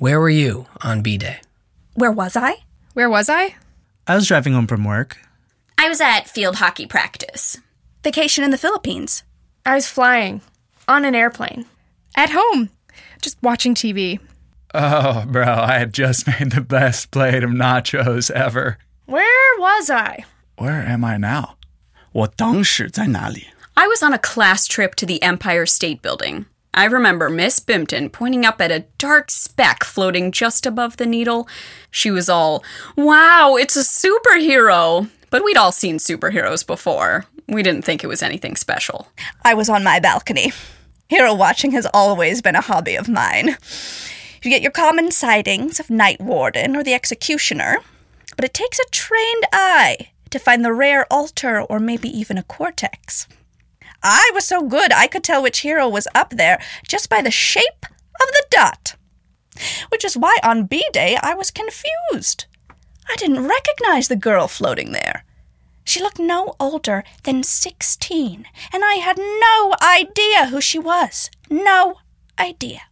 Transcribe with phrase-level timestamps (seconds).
[0.00, 1.40] Where were you on B Day?
[1.94, 2.56] Where was I?
[2.94, 3.56] Where was I?
[4.06, 5.16] I was driving home from work.
[5.78, 7.58] I was at field hockey practice.
[8.04, 9.22] Vacation in the Philippines.
[9.64, 10.40] I was flying
[10.86, 11.66] on an airplane.
[12.16, 12.70] At home,
[13.20, 14.20] just watching TV.
[14.74, 18.78] Oh, bro, I had just made the best plate of nachos ever.
[19.06, 20.24] Where was I?
[20.56, 21.56] Where am I now?
[22.12, 23.48] 我当时在哪里？
[23.74, 26.46] I was on a class trip to the Empire State Building.
[26.73, 31.47] I remember Miss Bimpton pointing up at a dark speck floating just above the needle.
[31.89, 32.63] She was all,
[32.95, 35.09] wow, it's a superhero.
[35.29, 37.25] But we'd all seen superheroes before.
[37.47, 39.07] We didn't think it was anything special.
[39.43, 40.53] I was on my balcony.
[41.09, 43.57] Hero watching has always been a hobby of mine.
[44.41, 47.79] You get your common sightings of Night Warden or the Executioner,
[48.37, 52.43] but it takes a trained eye to find the rare altar or maybe even a
[52.43, 53.27] cortex.
[54.03, 57.31] I was so good I could tell which hero was up there just by the
[57.31, 58.95] shape of the dot.
[59.89, 62.45] Which is why on B Day I was confused.
[63.09, 65.25] I didn't recognize the girl floating there.
[65.83, 71.29] She looked no older than 16, and I had no idea who she was.
[71.49, 71.95] No
[72.39, 72.83] idea.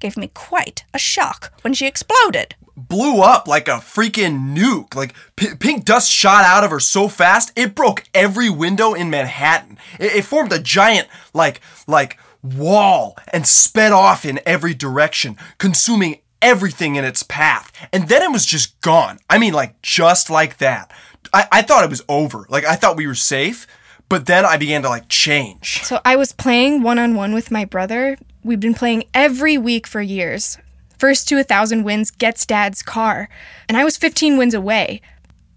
[0.00, 2.54] Gave me quite a shock when she exploded.
[2.76, 4.94] blew up like a freaking nuke.
[4.94, 9.10] Like p- pink dust shot out of her so fast it broke every window in
[9.10, 9.78] Manhattan.
[9.98, 16.20] It, it formed a giant like like wall and sped off in every direction, consuming
[16.40, 17.72] everything in its path.
[17.92, 19.18] And then it was just gone.
[19.28, 20.92] I mean, like just like that.
[21.32, 22.46] I, I thought it was over.
[22.48, 23.66] Like I thought we were safe,
[24.08, 25.82] but then I began to like change.
[25.82, 28.16] So I was playing one on one with my brother.
[28.48, 30.56] We've been playing every week for years.
[30.98, 33.28] First to a thousand wins gets dad's car,
[33.68, 35.02] and I was 15 wins away.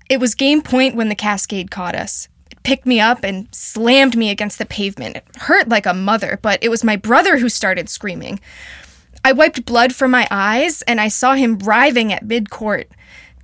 [0.09, 2.27] It was game point when the cascade caught us.
[2.51, 5.15] It picked me up and slammed me against the pavement.
[5.15, 8.41] It hurt like a mother, but it was my brother who started screaming.
[9.23, 12.89] I wiped blood from my eyes, and I saw him writhing at mid court.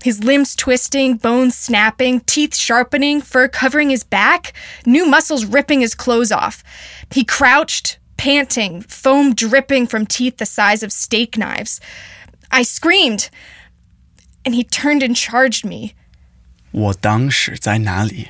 [0.03, 4.51] His limbs twisting, bones snapping, teeth sharpening, fur covering his back,
[4.85, 6.65] new muscles ripping his clothes off.
[7.11, 11.80] He crouched, panting, foam dripping from teeth the size of steak knives.
[12.50, 13.30] I screamed,
[14.44, 15.94] and he turned and charged me.
[16.70, 18.28] 我当时在哪里？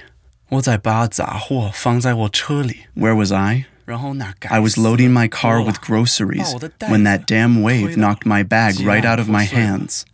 [0.48, 2.86] 我在把杂货放在我车里。
[2.94, 3.66] Where was I?
[3.86, 6.54] I was loading my car with groceries
[6.88, 10.04] when that damn wave knocked my bag right out of my hands.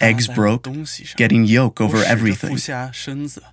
[0.00, 0.68] Eggs broke,
[1.16, 2.58] getting yolk over everything.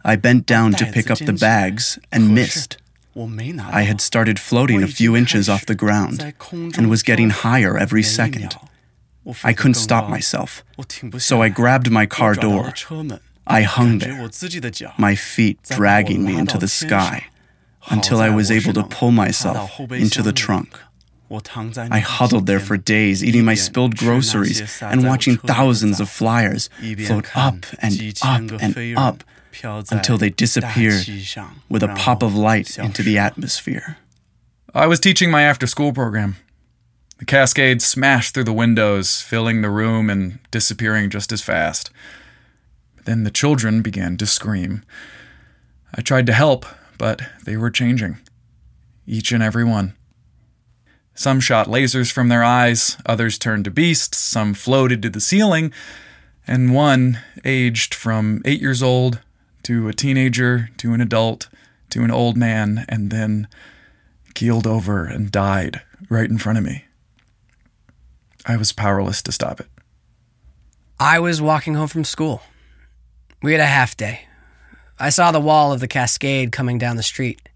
[0.04, 2.78] I bent down to pick up the bags and missed.
[3.15, 6.35] I had started floating a few inches off the ground
[6.77, 8.57] and was getting higher every second.
[9.45, 10.65] I couldn't stop myself,
[11.19, 12.73] so I grabbed my car door.
[13.47, 14.29] I hung there,
[14.99, 17.27] my feet dragging me into the sky,
[17.91, 20.79] until I was able to pull myself into the trunk.
[21.31, 26.69] I huddled there for days, eating my spilled groceries and watching thousands of flyers
[27.07, 29.25] float up and up and up
[29.91, 31.07] until they disappeared
[31.69, 33.99] with a pop of light into the atmosphere.
[34.75, 36.37] I was teaching my after school program.
[37.19, 41.91] The cascade smashed through the windows, filling the room and disappearing just as fast.
[43.05, 44.83] Then the children began to scream.
[45.95, 46.65] I tried to help,
[46.99, 48.19] but they were changing.
[49.07, 49.95] Each and every one.
[51.15, 55.73] Some shot lasers from their eyes, others turned to beasts, some floated to the ceiling,
[56.47, 59.21] and one aged from eight years old
[59.65, 61.49] to a teenager to an adult
[61.91, 63.47] to an old man and then
[64.35, 66.85] keeled over and died right in front of me.
[68.47, 69.69] I was powerless to stop it.
[70.99, 72.43] I was walking home from school.
[73.43, 74.23] We had a half day.
[74.99, 77.49] I saw the wall of the cascade coming down the street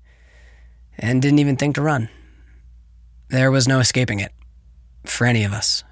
[0.99, 2.09] and didn't even think to run.
[3.29, 4.33] There was no escaping it
[5.05, 5.85] for any of us.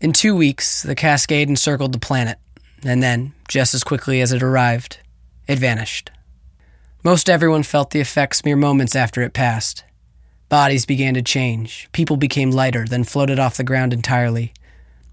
[0.00, 2.38] In two weeks, the cascade encircled the planet,
[2.84, 4.98] and then, just as quickly as it arrived,
[5.46, 6.10] it vanished.
[7.04, 9.84] Most everyone felt the effects mere moments after it passed.
[10.48, 14.52] Bodies began to change, people became lighter, then floated off the ground entirely.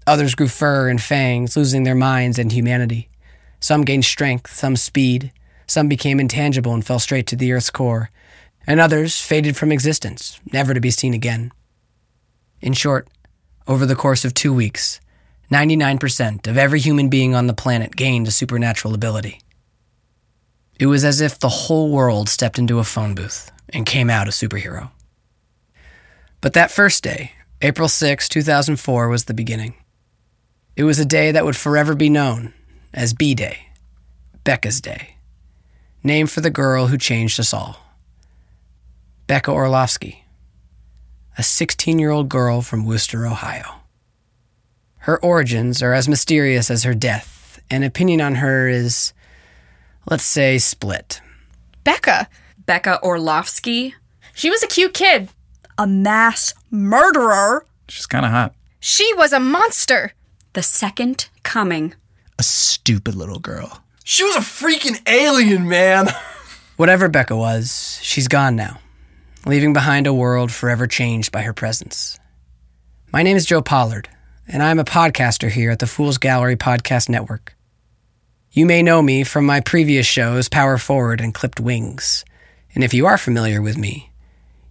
[0.06, 3.08] Others grew fur and fangs, losing their minds and humanity.
[3.60, 5.32] Some gained strength, some speed,
[5.66, 8.10] some became intangible and fell straight to the Earth's core,
[8.66, 11.52] and others faded from existence, never to be seen again.
[12.60, 13.08] In short,
[13.66, 15.00] over the course of two weeks,
[15.50, 19.40] 99% of every human being on the planet gained a supernatural ability.
[20.78, 24.28] It was as if the whole world stepped into a phone booth and came out
[24.28, 24.90] a superhero.
[26.40, 27.32] But that first day,
[27.62, 29.74] April 6, 2004, was the beginning.
[30.74, 32.52] It was a day that would forever be known
[32.92, 33.68] as B Day,
[34.44, 35.16] Becca's Day,
[36.02, 37.78] named for the girl who changed us all.
[39.26, 40.24] Becca Orlovsky,
[41.38, 43.80] a 16 year old girl from Wooster, Ohio.
[45.06, 49.12] Her origins are as mysterious as her death, and opinion on her is,
[50.10, 51.20] let's say, split.
[51.84, 52.28] Becca.
[52.66, 53.94] Becca Orlovsky.
[54.34, 55.28] She was a cute kid.
[55.78, 57.64] A mass murderer.
[57.88, 58.52] She's kind of hot.
[58.80, 60.12] She was a monster.
[60.54, 61.94] The second coming.
[62.40, 63.84] A stupid little girl.
[64.02, 66.08] She was a freaking alien, man.
[66.76, 68.80] Whatever Becca was, she's gone now,
[69.46, 72.18] leaving behind a world forever changed by her presence.
[73.12, 74.08] My name is Joe Pollard,
[74.48, 77.56] and I'm a podcaster here at the Fool's Gallery Podcast Network.
[78.52, 82.24] You may know me from my previous shows, Power Forward and Clipped Wings.
[82.74, 84.12] And if you are familiar with me,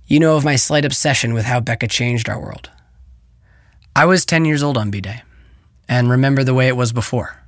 [0.08, 2.70] you know of my slight obsession with how Becca changed our world.
[3.96, 5.24] I was 10 years old on B Day,
[5.90, 7.42] and remember the way it was before.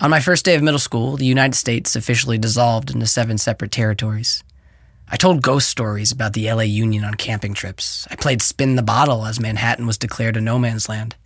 [0.00, 3.72] On my first day of middle school, the United States officially dissolved into seven separate
[3.72, 4.44] territories.
[5.10, 8.06] I told ghost stories about the LA Union on camping trips.
[8.10, 11.16] I played spin the bottle as Manhattan was declared a no man's land.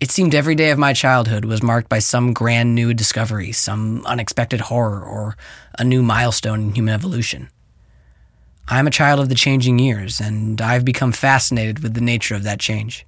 [0.00, 4.04] It seemed every day of my childhood was marked by some grand new discovery, some
[4.06, 5.36] unexpected horror, or
[5.78, 7.48] a new milestone in human evolution.
[8.68, 12.34] I am a child of the changing years, and I've become fascinated with the nature
[12.34, 13.06] of that change.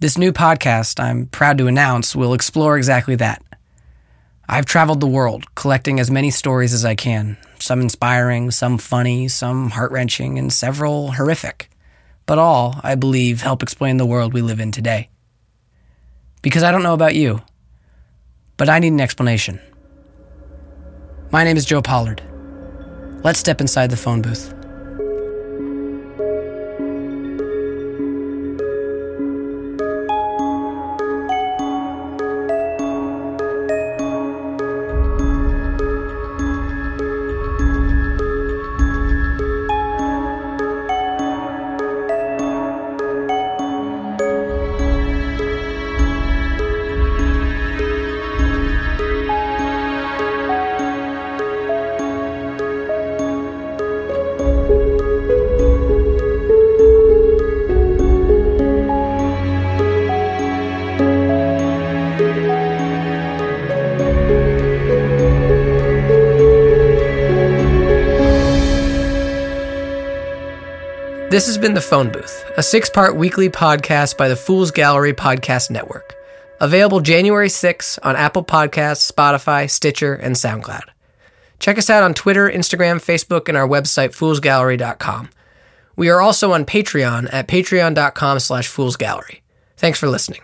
[0.00, 3.42] This new podcast, I'm proud to announce, will explore exactly that.
[4.48, 9.28] I've traveled the world, collecting as many stories as I can, some inspiring, some funny,
[9.28, 11.70] some heart wrenching, and several horrific.
[12.26, 15.08] But all, I believe, help explain the world we live in today.
[16.42, 17.42] Because I don't know about you,
[18.56, 19.60] but I need an explanation.
[21.30, 22.22] My name is Joe Pollard.
[23.22, 24.54] Let's step inside the phone booth.
[71.30, 75.12] This has been The Phone Booth, a six part weekly podcast by the Fool's Gallery
[75.12, 76.16] Podcast Network.
[76.58, 80.88] Available January 6 on Apple Podcasts, Spotify, Stitcher, and SoundCloud.
[81.60, 85.30] Check us out on Twitter, Instagram, Facebook, and our website, foolsgallery.com.
[85.94, 89.38] We are also on Patreon at patreon.com slash foolsgallery.
[89.76, 90.40] Thanks for listening.